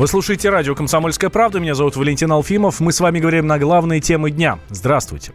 [0.00, 1.60] Вы слушаете радио «Комсомольская правда».
[1.60, 2.80] Меня зовут Валентин Алфимов.
[2.80, 4.58] Мы с вами говорим на главные темы дня.
[4.70, 5.34] Здравствуйте.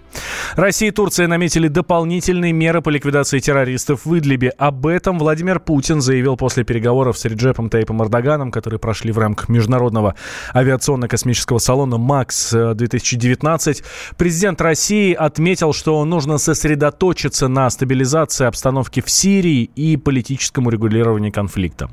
[0.55, 4.49] Россия и Турция наметили дополнительные меры по ликвидации террористов в Идлибе.
[4.57, 9.50] Об этом Владимир Путин заявил после переговоров с Реджепом Тейпом Эрдоганом, которые прошли в рамках
[9.50, 10.15] международного
[10.55, 13.84] авиационно-космического салона МАКС-2019.
[14.18, 21.91] Президент России отметил, что нужно сосредоточиться на стабилизации обстановки в Сирии и политическом урегулировании конфликта.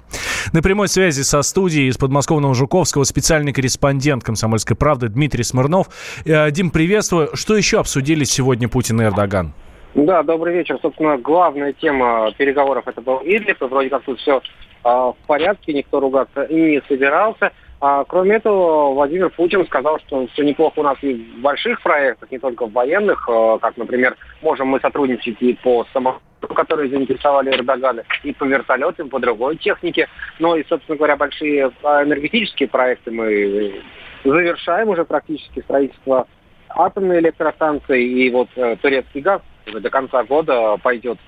[0.52, 5.86] На прямой связи со студией из подмосковного Жуковского специальный корреспондент «Комсомольской правды» Дмитрий Смирнов.
[6.24, 7.30] Э, Дим, приветствую.
[7.34, 9.52] Что еще обсудили сегодня Путин и Эрдоган?
[9.94, 10.78] Да, добрый вечер.
[10.82, 15.72] Собственно, главная тема переговоров это был Идлиб, и вроде как тут все э, в порядке,
[15.72, 17.52] никто ругаться не собирался.
[17.84, 22.30] А, кроме этого, Владимир Путин сказал, что все неплохо у нас и в больших проектах,
[22.30, 26.22] не только в военных, э, как, например, можем мы сотрудничать и по самолетам,
[26.54, 30.06] которые заинтересовали Эрдогана, и по вертолетам, по другой технике.
[30.38, 33.82] Но и, собственно говоря, большие а, энергетические проекты мы
[34.22, 36.28] завершаем уже практически строительство
[36.68, 41.18] атомной электростанции и вот э, турецкий газ уже до конца года пойдет,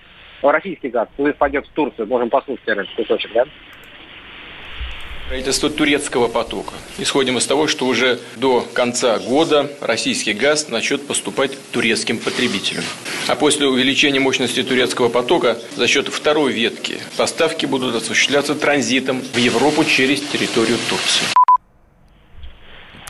[0.40, 2.06] российский газ пойдет в Турцию.
[2.06, 3.44] Можем послушать этот кусочек, да?
[5.26, 6.74] Строительство турецкого потока.
[6.98, 12.84] Исходим из того, что уже до конца года российский газ начнет поступать турецким потребителям.
[13.26, 19.38] А после увеличения мощности турецкого потока за счет второй ветки поставки будут осуществляться транзитом в
[19.38, 21.24] Европу через территорию Турции.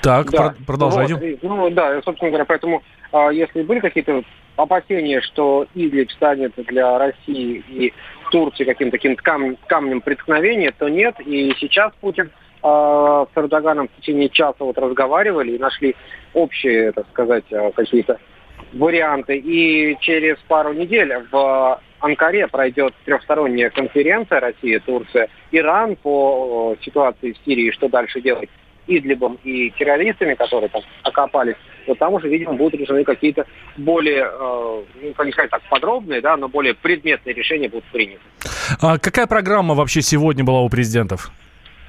[0.01, 0.55] Так, да.
[0.67, 1.15] продолжайте.
[1.15, 4.23] Вот, ну да, собственно говоря, поэтому а, если были какие-то
[4.57, 7.93] опасения, что Идлиб станет для России и
[8.35, 11.15] Турции каким-то таким кам- камнем преткновения, то нет.
[11.25, 12.33] И сейчас Путин
[12.65, 15.95] э, с Эрдоганом в течение часа вот разговаривали и нашли
[16.33, 18.19] общие, так сказать, э, какие-то
[18.73, 19.37] варианты.
[19.37, 27.39] И через пару недель в Анкаре пройдет трехсторонняя конференция Россия, Турция, Иран по ситуации в
[27.45, 28.51] Сирии, что дальше делать.
[28.89, 31.55] Идлибом и террористами, которые там окопались,
[31.87, 33.47] то там уже, видимо, будут решены какие-то
[33.77, 34.83] более, э,
[35.17, 38.21] ну, не сказать так, подробные, да, но более предметные решения будут приняты.
[38.81, 41.31] А какая программа вообще сегодня была у президентов?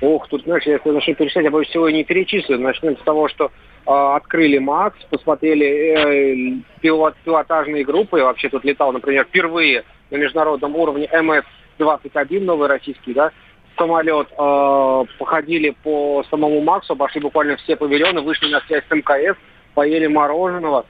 [0.01, 2.59] Ох, тут, знаешь, если начну перечислять, я больше всего не перечислю.
[2.59, 3.49] Начнем с того, что э,
[3.85, 8.19] открыли МАКС, посмотрели э, пилот, пилотажные группы.
[8.19, 13.31] Я вообще тут летал, например, впервые на международном уровне МС-21, новый российский, да,
[13.77, 19.37] самолет, э, походили по самому Максу, обошли буквально все павильоны, вышли на связь с МКС,
[19.75, 20.85] поели мороженого.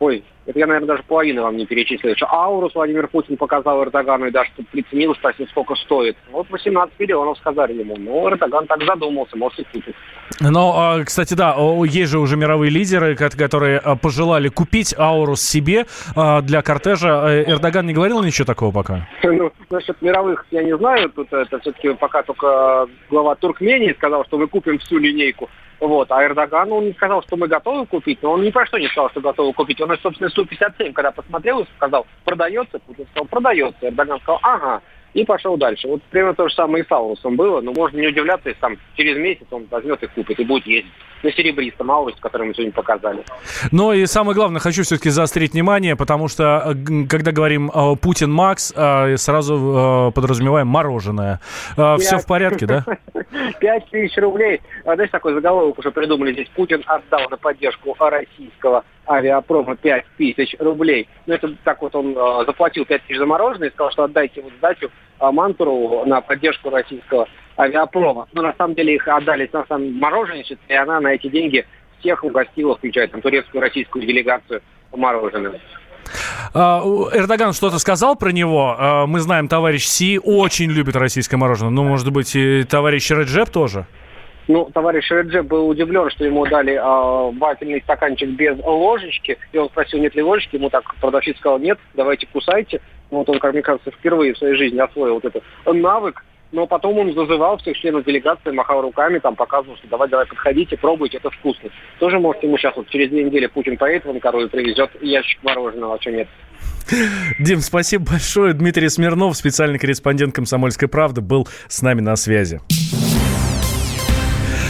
[0.00, 2.14] Ой, это я, наверное, даже половину вам не перечислил.
[2.28, 6.16] Аурус Владимир Путин показал Эрдогану и даже приценил, спросил, сколько стоит.
[6.30, 7.96] Вот 18 миллионов сказали ему.
[7.96, 9.94] Ну, Эрдоган так задумался, может и купит.
[10.40, 11.56] Ну, а, кстати, да,
[11.86, 17.42] есть же уже мировые лидеры, которые а, пожелали купить Аурус себе а, для кортежа.
[17.46, 19.08] Эрдоган не говорил ничего такого пока?
[19.22, 21.08] Ну, насчет мировых я не знаю.
[21.10, 25.48] Тут это все-таки пока только глава Туркмении сказал, что мы купим всю линейку.
[25.80, 26.10] Вот.
[26.10, 28.88] А Эрдоган, он не сказал, что мы готовы купить, но он ни про что не
[28.88, 29.80] сказал, что готовы купить.
[29.80, 33.88] Он, собственно, Су-57, когда посмотрел и сказал, продается, Путин сказал, продается.
[33.88, 34.82] Эрдоган сказал, ага,
[35.14, 35.88] и пошел дальше.
[35.88, 38.76] Вот примерно то же самое и с Аурусом было, но можно не удивляться, если там
[38.96, 40.92] через месяц он возьмет и купит, и будет ездить
[41.22, 43.24] на серебристом Аурусе, который мы сегодня показали.
[43.72, 48.30] Но и самое главное, хочу все-таки заострить внимание, потому что, э, когда говорим э, Путин
[48.30, 51.40] Макс, э, сразу подразумеваем мороженое.
[51.98, 52.84] Все в порядке, да?
[53.60, 54.60] Пять тысяч рублей.
[54.84, 56.48] А, знаешь, такой заголовок уже придумали здесь.
[56.54, 61.08] Путин отдал на поддержку российского авиапрома 5 тысяч рублей.
[61.26, 64.42] Ну, это так вот он э, заплатил 5 тысяч за мороженое и сказал, что отдайте
[64.42, 67.28] вот сдачу э, Мантуру на поддержку российского
[67.58, 68.28] авиапрома.
[68.32, 71.64] Но на самом деле их отдали на самом мороженщице, и она на эти деньги
[72.00, 75.54] всех угостила, включая там турецкую российскую делегацию мороженым.
[76.52, 76.82] А,
[77.12, 78.76] Эрдоган что-то сказал про него.
[78.78, 81.70] А, мы знаем, товарищ Си очень любит российское мороженое.
[81.70, 83.86] Ну, может быть, и товарищ Реджеп тоже?
[84.46, 89.38] Ну, товарищ Реджеп был удивлен, что ему дали э, вафельный стаканчик без ложечки.
[89.52, 90.56] И он спросил, нет ли ложечки.
[90.56, 92.80] Ему так продавщик сказал, нет, давайте кусайте.
[93.10, 96.24] Вот он, как мне кажется, впервые в своей жизни освоил вот этот навык.
[96.52, 100.76] Но потом он зазывал всех членов делегации, махал руками, там показывал, что давай, давай, подходите,
[100.76, 101.68] пробуйте, это вкусно.
[101.98, 105.42] Тоже, может, ему сейчас вот через две недели Путин поедет в Анкару и привезет ящик
[105.42, 106.28] мороженого, а что нет.
[107.40, 108.52] Дим, спасибо большое.
[108.52, 112.60] Дмитрий Смирнов, специальный корреспондент «Комсомольской правды», был с нами на связи.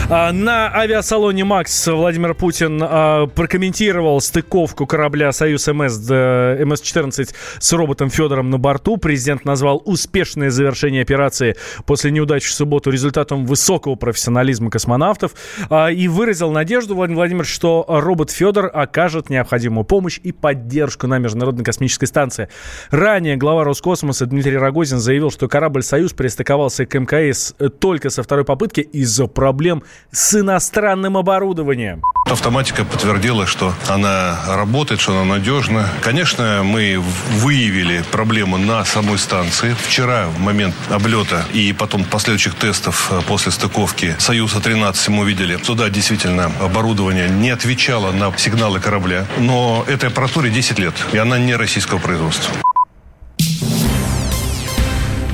[0.07, 8.11] А, на авиасалоне «Макс» Владимир Путин а, прокомментировал стыковку корабля «Союз МС» МС-14 с роботом
[8.11, 8.97] Федором на борту.
[8.97, 11.55] Президент назвал успешное завершение операции
[11.87, 15.31] после неудачи в субботу результатом высокого профессионализма космонавтов
[15.71, 21.17] а, и выразил надежду, Владимир Владимирович, что робот Федор окажет необходимую помощь и поддержку на
[21.17, 22.47] Международной космической станции.
[22.91, 28.45] Ранее глава Роскосмоса Дмитрий Рогозин заявил, что корабль «Союз» пристыковался к МКС только со второй
[28.45, 29.81] попытки из-за проблем
[30.11, 32.01] с иностранным оборудованием.
[32.25, 35.87] Автоматика подтвердила, что она работает, что она надежна.
[36.01, 39.75] Конечно, мы выявили проблему на самой станции.
[39.85, 45.75] Вчера, в момент облета и потом последующих тестов э, после стыковки Союза-13 мы увидели, что
[45.75, 49.27] да, действительно, оборудование не отвечало на сигналы корабля.
[49.37, 52.51] Но этой аппаратуре 10 лет, и она не российского производства.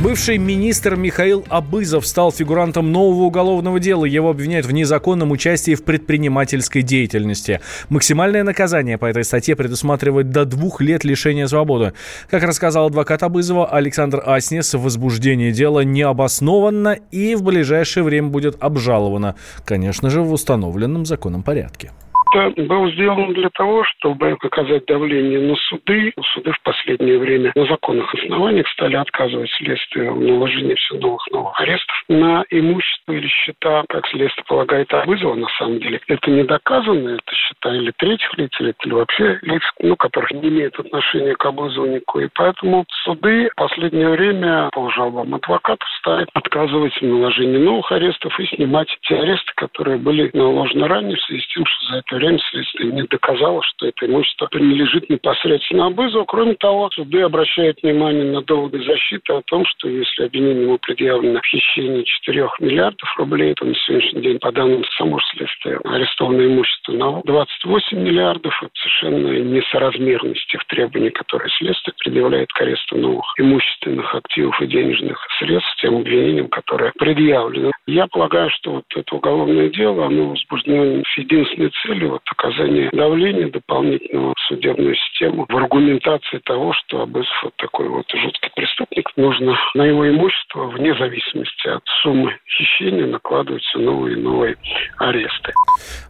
[0.04, 4.06] Бывший министр Михаил Абызов стал фигурантом нового уголовного дела.
[4.06, 7.62] Его обвиняют в незаконном участии в предпринимательской деятельности.
[7.90, 11.94] Максимальное наказание по этой статье предусматривает до двух лет лишения свободы.
[12.32, 19.36] Как рассказал адвокат Абызова Александр Аснес, возбуждение дела необоснованно и в ближайшее время будет обжаловано.
[19.66, 21.92] Конечно же, в установленном законном порядке
[22.34, 26.14] это был сделан для того, чтобы оказать давление на суды.
[26.34, 31.60] Суды в последнее время на законных основаниях стали отказывать следствию в наложении все новых новых
[31.60, 36.00] арестов на имущество или счета, как следствие полагает, а вызова на самом деле.
[36.08, 40.80] Это не доказано, это счета или третьих лиц, или, вообще лиц, ну, которых не имеют
[40.80, 42.20] отношения к обузовнику.
[42.20, 48.38] И поэтому суды в последнее время по жалобам адвокатов стали отказывать в наложении новых арестов
[48.40, 52.21] и снимать те аресты, которые были наложены ранее в связи с тем, что за это
[52.22, 56.26] время следствие не доказало, что это имущество принадлежит непосредственно Абызову.
[56.26, 62.04] Кроме того, суды обращают внимание на доводы защиты о том, что если обвинению предъявлено хищение
[62.04, 67.98] 4 миллиардов рублей, то на сегодняшний день, по данным самого следствия, арестованное имущество на 28
[67.98, 68.54] миллиардов.
[68.62, 75.18] Это совершенно несоразмерность тех требований, которые следствие предъявляет к аресту новых имущественных активов и денежных
[75.40, 77.72] средств тем обвинениям, которые предъявлены.
[77.88, 83.50] Я полагаю, что вот это уголовное дело, оно возбуждено с единственной целью вот оказание давления
[83.50, 89.58] дополнительного в судебную систему в аргументации того, что Абызов вот такой вот жуткий преступник, нужно
[89.74, 94.56] на его имущество, вне зависимости от суммы хищения, накладываются новые и новые
[94.98, 95.54] аресты.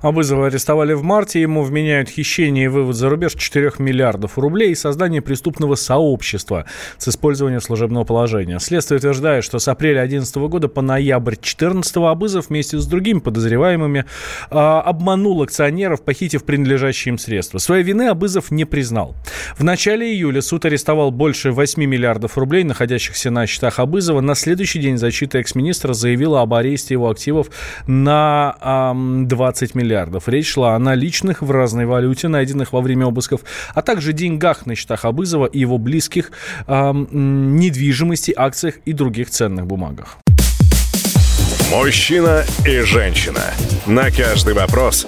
[0.02, 4.76] Абызова арестовали в марте, ему вменяют хищение и вывод за рубеж 4 миллиардов рублей и
[4.76, 6.66] создание преступного сообщества
[6.98, 8.60] с использованием служебного положения.
[8.60, 14.06] Следствие утверждает, что с апреля 2011 года по ноябрь 2014 Абызов вместе с другими подозреваемыми
[14.50, 15.44] э, обманул
[15.92, 17.58] акционеров похитив принадлежащие им средства.
[17.60, 19.16] Своей вины Абызов не признал.
[19.58, 24.22] В начале июля суд арестовал больше 8 миллиардов рублей, находящихся на счетах Абызова.
[24.22, 27.48] На следующий день защита экс-министра заявила об аресте его активов
[27.88, 30.28] на эм, 20 миллиардов.
[30.28, 33.42] Речь шла о наличных в разной валюте, найденных во время обысков,
[33.74, 36.32] а также деньгах на счетах Абызова и его близких,
[36.68, 40.18] эм, недвижимости, акциях и других ценных бумагах.
[41.72, 43.44] Мужчина и женщина.
[43.86, 45.08] На каждый вопрос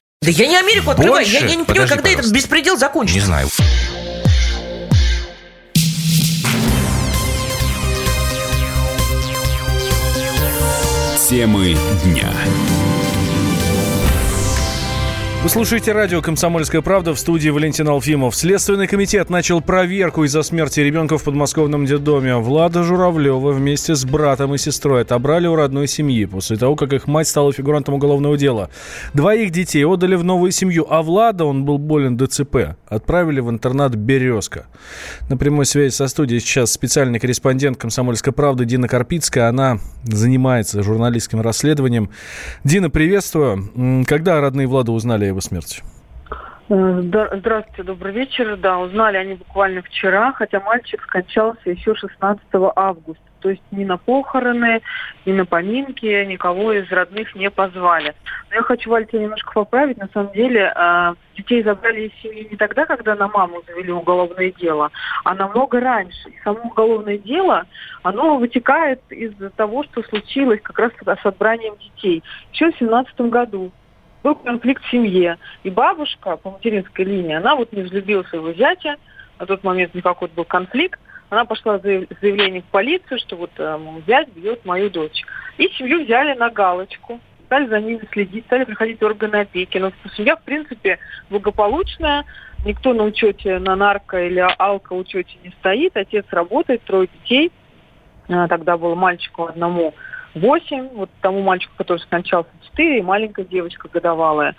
[0.23, 1.25] Да я не Америку открываю.
[1.25, 2.19] Я, я не понимаю, когда пожалуйста.
[2.19, 3.19] этот беспредел закончится.
[3.19, 3.47] Не знаю.
[11.27, 12.31] Темы дня.
[15.43, 18.35] Вы слушаете радио «Комсомольская правда» в студии Валентин Алфимов.
[18.35, 22.35] Следственный комитет начал проверку из-за смерти ребенка в подмосковном детдоме.
[22.35, 27.07] Влада Журавлева вместе с братом и сестрой отобрали у родной семьи после того, как их
[27.07, 28.69] мать стала фигурантом уголовного дела.
[29.15, 33.95] Двоих детей отдали в новую семью, а Влада, он был болен ДЦП, отправили в интернат
[33.95, 34.67] «Березка».
[35.27, 39.49] На прямой связи со студией сейчас специальный корреспондент «Комсомольской правды» Дина Карпицкая.
[39.49, 42.11] Она занимается журналистским расследованием.
[42.63, 44.05] Дина, приветствую.
[44.05, 45.83] Когда родные Влада узнали его смерти?
[46.73, 47.01] Э,
[47.33, 48.55] здравствуйте, добрый вечер.
[48.55, 52.41] Да, узнали они буквально вчера, хотя мальчик скончался еще 16
[52.75, 53.23] августа.
[53.41, 54.81] То есть ни на похороны,
[55.25, 58.13] ни на поминки никого из родных не позвали.
[58.49, 59.97] Но я хочу, Валь, тебя немножко поправить.
[59.97, 64.51] На самом деле э, детей забрали из семьи не тогда, когда на маму завели уголовное
[64.51, 64.91] дело,
[65.25, 66.29] а намного раньше.
[66.29, 67.65] И само уголовное дело,
[68.03, 72.23] оно вытекает из того, что случилось как раз с отбранием детей.
[72.53, 73.71] Еще в 2017 году
[74.23, 75.37] был конфликт в семье.
[75.63, 78.97] И бабушка по материнской линии, она вот не взлюбила своего зятя,
[79.39, 80.99] на тот момент никакой был конфликт,
[81.29, 85.23] она пошла с заявлением в полицию, что вот э, зять бьет мою дочь.
[85.57, 89.77] И семью взяли на галочку, стали за ними следить, стали приходить органы опеки.
[89.77, 90.99] Но семья, в принципе,
[91.29, 92.25] благополучная,
[92.65, 97.51] никто на учете, на нарко или алко учете не стоит, отец работает, трое детей.
[98.27, 99.93] Э, тогда было мальчику одному
[100.35, 104.55] 8, вот тому мальчику, который скончался 4, и маленькая девочка годовалая.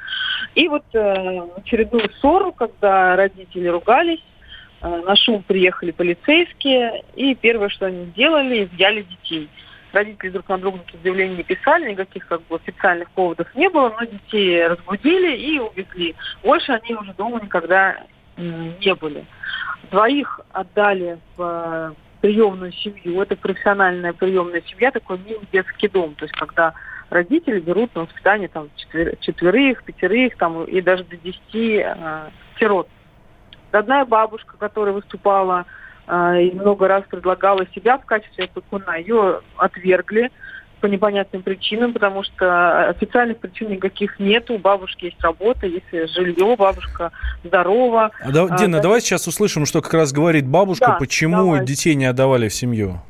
[0.55, 4.23] И вот э, очередную ссору, когда родители ругались,
[4.81, 9.49] э, на шум приехали полицейские, и первое, что они сделали, изъяли детей.
[9.93, 14.05] Родители друг на друга заявлений не писали, никаких как бы официальных поводов не было, но
[14.07, 16.15] детей разбудили и увезли.
[16.43, 17.99] Больше они уже дома никогда
[18.37, 19.27] не были.
[19.91, 23.21] Двоих отдали в приемную семью.
[23.21, 26.15] Это профессиональная приемная семья, такой мини-детский дом.
[26.15, 26.73] То есть когда
[27.11, 32.89] родители берут на воспитание там, четвер- четверых, пятерых там, и даже до десяти э, сирот.
[33.73, 35.67] Родная бабушка, которая выступала
[36.07, 40.31] э, и много раз предлагала себя в качестве опекуна, ее отвергли
[40.83, 44.51] по непонятным причинам, потому что официальных причин никаких нет.
[44.51, 47.13] У бабушки есть работа, есть жилье, бабушка
[47.45, 48.11] здорова.
[48.21, 51.65] А, да, Дина, а, давай сейчас услышим, что как раз говорит бабушка, да, почему давай.
[51.65, 53.01] детей не отдавали в семью.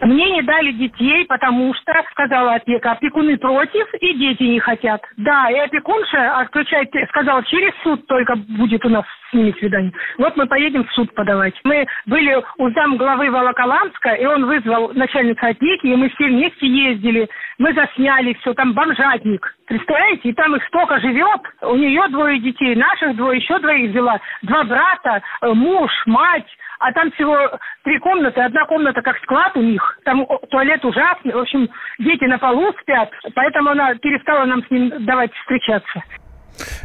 [0.00, 5.02] Мне не дали детей, потому что, сказала опека, опекуны против и дети не хотят.
[5.16, 9.92] Да, и опекунша отключает, сказала, через суд только будет у нас с ними свидание.
[10.18, 11.54] Вот мы поедем в суд подавать.
[11.64, 16.66] Мы были у зам главы Волоколамска, и он вызвал начальника опеки, и мы все вместе
[16.66, 17.28] ездили.
[17.58, 19.55] Мы засняли все, там бомжатник.
[19.66, 21.40] Представляете, и там их столько живет.
[21.62, 24.20] У нее двое детей, наших двое, еще двоих взяла.
[24.42, 26.46] Два брата, э, муж, мать
[26.78, 31.38] а там всего три комнаты, одна комната как склад у них, там туалет ужасный, в
[31.38, 31.68] общем,
[31.98, 36.02] дети на полу спят, поэтому она перестала нам с ним давать встречаться.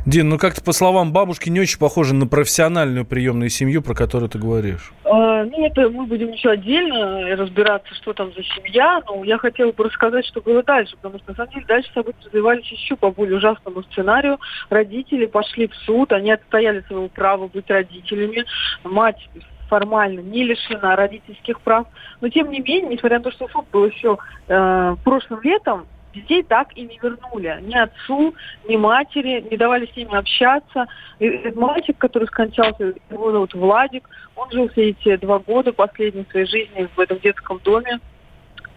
[0.05, 4.29] Дин, ну как-то по словам бабушки не очень похоже на профессиональную приемную семью, про которую
[4.29, 4.91] ты говоришь.
[5.05, 9.01] А, ну, это мы будем еще отдельно разбираться, что там за семья.
[9.07, 12.25] Но я хотела бы рассказать, что было дальше, потому что, на самом деле, дальше события
[12.25, 14.39] развивались еще по более ужасному сценарию.
[14.69, 18.45] Родители пошли в суд, они отстояли своего права быть родителями.
[18.83, 19.29] Мать
[19.69, 21.87] формально не лишена родительских прав.
[22.19, 26.43] Но тем не менее, несмотря на то, что суд был еще э, прошлым летом, детей
[26.43, 27.59] так и не вернули.
[27.61, 28.33] Ни отцу,
[28.67, 30.87] ни матери, не давали с ними общаться.
[31.19, 36.25] И этот мальчик, который скончался, его зовут Владик, он жил все эти два года последней
[36.31, 37.99] своей жизни в этом детском доме.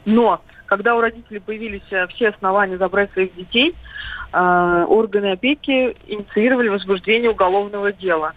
[0.04, 3.74] Но когда у родителей появились э, все основания забрать своих детей,
[4.32, 8.32] э, органы опеки инициировали возбуждение уголовного дела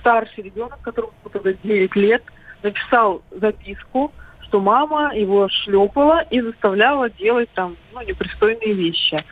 [0.00, 2.22] старший ребенок, которому тогда 9 лет,
[2.62, 4.12] написал записку,
[4.52, 9.24] что мама его шлепала и заставляла делать там ну, непристойные вещи.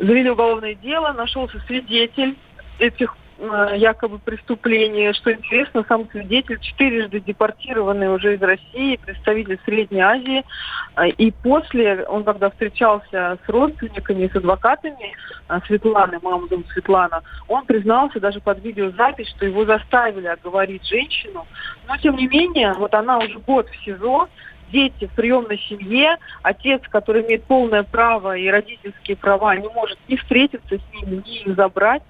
[0.00, 2.36] Завели уголовное дело, нашелся свидетель
[2.80, 5.12] этих якобы преступление.
[5.12, 10.44] Что интересно, сам свидетель четырежды депортированный уже из России, представитель Средней Азии.
[10.96, 15.14] Э, и после, он когда встречался с родственниками, с адвокатами
[15.48, 21.46] э, Светланы, мама зовут Светлана, он признался даже под видеозапись, что его заставили оговорить женщину.
[21.88, 24.28] Но тем не менее, вот она уже год в СИЗО,
[24.70, 30.16] дети в приемной семье, отец, который имеет полное право и родительские права, не может ни
[30.16, 32.02] встретиться с ними, ни их забрать.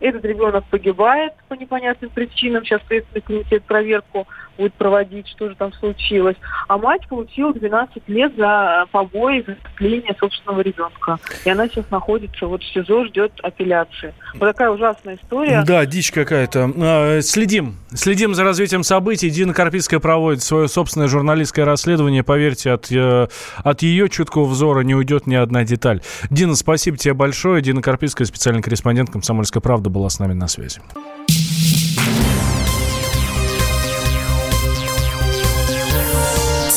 [0.00, 2.64] Этот ребенок погибает по непонятным причинам.
[2.64, 4.26] Сейчас Следственный комитет проверку
[4.56, 6.36] будет проводить, что же там случилось.
[6.68, 11.18] А мать получила 12 лет за побои, за сцепление собственного ребенка.
[11.44, 14.14] И она сейчас находится вот в СИЗО, ждет апелляции.
[14.34, 15.62] Вот такая ужасная история.
[15.66, 16.70] Да, дичь какая-то.
[16.76, 17.76] А, следим.
[17.94, 19.30] Следим за развитием событий.
[19.30, 22.22] Дина Карпицкая проводит свое собственное журналистское расследование.
[22.22, 26.02] Поверьте, от, э, от ее чуткого взора не уйдет ни одна деталь.
[26.30, 27.62] Дина, спасибо тебе большое.
[27.62, 30.80] Дина Карпицкая, специальный корреспондент «Комсомольской правды» была с нами на связи.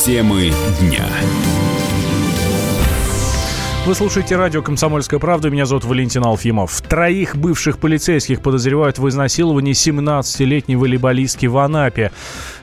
[0.09, 1.05] Темы дня.
[3.85, 5.51] Вы слушаете радио «Комсомольская правда».
[5.51, 6.81] Меня зовут Валентин Алфимов.
[6.81, 12.11] Троих бывших полицейских подозревают в изнасиловании 17-летней волейболистки в Анапе.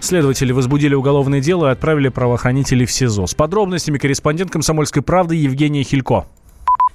[0.01, 3.29] Следователи возбудили уголовное дело и отправили правоохранителей в СИЗО.
[3.29, 6.27] С подробностями корреспондент «Комсомольской правды» Евгения Хилько.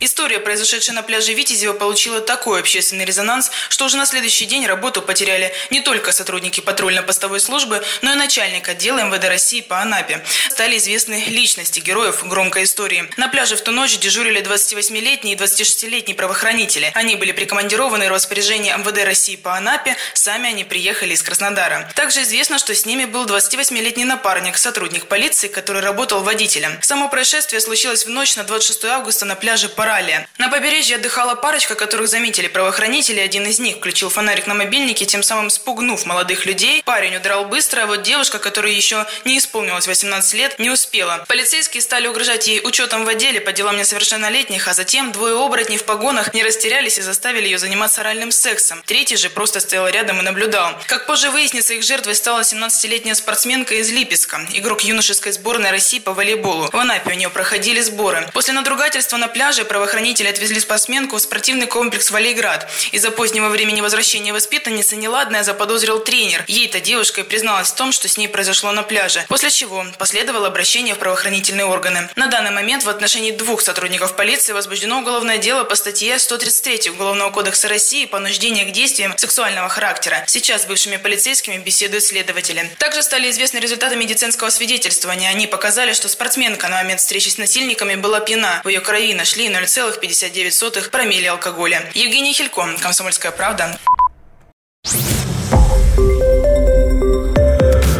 [0.03, 5.03] История, произошедшая на пляже Витязева, получила такой общественный резонанс, что уже на следующий день работу
[5.03, 10.25] потеряли не только сотрудники патрульно-постовой службы, но и начальник отдела МВД России по Анапе.
[10.49, 13.07] Стали известны личности героев громкой истории.
[13.17, 16.91] На пляже в ту ночь дежурили 28-летние и 26-летние правоохранители.
[16.95, 21.91] Они были прикомандированы в распоряжение МВД России по Анапе, сами они приехали из Краснодара.
[21.93, 26.81] Также известно, что с ними был 28-летний напарник, сотрудник полиции, который работал водителем.
[26.81, 30.27] Само происшествие случилось в ночь на 26 августа на пляже Пара Урале.
[30.37, 33.19] На побережье отдыхала парочка, которых заметили правоохранители.
[33.19, 36.81] Один из них включил фонарик на мобильнике, тем самым спугнув молодых людей.
[36.85, 41.25] Парень удрал быстро, а вот девушка, которая еще не исполнилась 18 лет, не успела.
[41.27, 45.83] Полицейские стали угрожать ей учетом в отделе по делам несовершеннолетних, а затем двое оборотней в
[45.83, 48.81] погонах не растерялись и заставили ее заниматься оральным сексом.
[48.85, 50.71] Третий же просто стоял рядом и наблюдал.
[50.87, 56.13] Как позже выяснится, их жертвой стала 17-летняя спортсменка из Липецка, игрок юношеской сборной России по
[56.13, 56.69] волейболу.
[56.71, 58.29] В Анапе у нее проходили сборы.
[58.33, 62.69] После надругательства на пляже правоохранители отвезли спортсменку в спортивный комплекс «Валейград».
[62.91, 66.43] Из-за позднего времени возвращения воспитанницы неладное заподозрил тренер.
[66.47, 69.25] Ей-то девушка призналась в том, что с ней произошло на пляже.
[69.27, 72.07] После чего последовало обращение в правоохранительные органы.
[72.15, 77.31] На данный момент в отношении двух сотрудников полиции возбуждено уголовное дело по статье 133 Уголовного
[77.31, 80.23] кодекса России «Понуждение к действиям сексуального характера».
[80.27, 82.69] Сейчас с бывшими полицейскими беседуют следователи.
[82.77, 85.29] Также стали известны результаты медицинского свидетельствования.
[85.29, 88.61] Они показали, что спортсменка на момент встречи с насильниками была пьяна.
[88.63, 91.89] В ее крови нашли 0,59 промилле алкоголя.
[91.93, 93.79] Евгений Хилько, Комсомольская правда.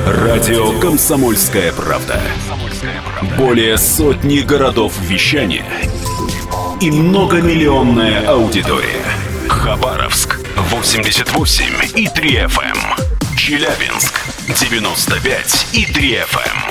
[0.05, 2.21] Радио «Комсомольская правда».
[3.37, 5.65] Более сотни городов вещания
[6.81, 9.05] и многомиллионная аудитория.
[9.47, 13.37] Хабаровск 88 и 3 FM.
[13.37, 16.70] Челябинск 95 и 3 FM.